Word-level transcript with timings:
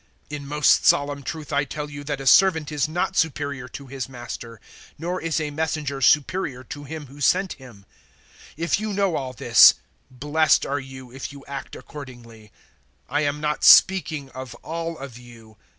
013:016 0.31 0.35
In 0.37 0.47
most 0.47 0.85
solemn 0.87 1.21
truth 1.21 1.53
I 1.53 1.63
tell 1.63 1.87
you 1.87 2.03
that 2.05 2.19
a 2.19 2.25
servant 2.25 2.71
is 2.71 2.89
not 2.89 3.15
superior 3.15 3.67
to 3.67 3.85
his 3.85 4.09
master, 4.09 4.59
nor 4.97 5.21
is 5.21 5.39
a 5.39 5.51
messenger 5.51 6.01
superior 6.01 6.63
to 6.63 6.85
him 6.85 7.05
who 7.05 7.21
sent 7.21 7.53
him. 7.53 7.85
013:017 8.53 8.53
If 8.57 8.79
you 8.79 8.93
know 8.93 9.15
all 9.15 9.33
this, 9.33 9.75
blessed 10.09 10.65
are 10.65 10.79
you 10.79 11.11
if 11.11 11.31
you 11.31 11.45
act 11.45 11.75
accordingly. 11.75 12.51
013:018 13.11 13.15
I 13.17 13.21
am 13.21 13.39
not 13.41 13.63
speaking 13.63 14.31
of 14.31 14.55
all 14.63 14.97
of 14.97 15.19
you. 15.19 15.55